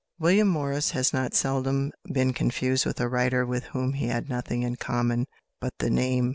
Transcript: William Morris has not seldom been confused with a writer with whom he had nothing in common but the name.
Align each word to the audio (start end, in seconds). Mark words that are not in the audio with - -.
William 0.17 0.47
Morris 0.47 0.89
has 0.97 1.13
not 1.13 1.35
seldom 1.35 1.91
been 2.11 2.33
confused 2.33 2.87
with 2.87 2.99
a 2.99 3.07
writer 3.07 3.45
with 3.45 3.65
whom 3.65 3.93
he 3.93 4.07
had 4.07 4.29
nothing 4.29 4.63
in 4.63 4.75
common 4.75 5.27
but 5.59 5.73
the 5.77 5.91
name. 5.91 6.29